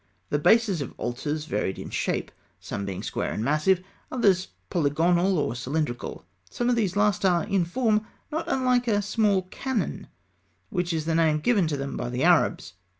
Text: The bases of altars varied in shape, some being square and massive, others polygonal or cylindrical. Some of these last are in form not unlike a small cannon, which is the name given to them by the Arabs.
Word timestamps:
The 0.31 0.39
bases 0.39 0.81
of 0.81 0.95
altars 0.97 1.45
varied 1.45 1.77
in 1.77 1.91
shape, 1.91 2.31
some 2.59 2.85
being 2.85 3.03
square 3.03 3.31
and 3.31 3.43
massive, 3.45 3.83
others 4.11 4.47
polygonal 4.71 5.37
or 5.37 5.53
cylindrical. 5.53 6.25
Some 6.49 6.71
of 6.71 6.75
these 6.75 6.95
last 6.95 7.23
are 7.23 7.43
in 7.43 7.65
form 7.65 8.07
not 8.31 8.45
unlike 8.47 8.87
a 8.87 9.03
small 9.03 9.43
cannon, 9.51 10.07
which 10.71 10.91
is 10.91 11.05
the 11.05 11.13
name 11.13 11.37
given 11.39 11.67
to 11.67 11.77
them 11.77 11.97
by 11.97 12.09
the 12.09 12.23
Arabs. 12.23 12.73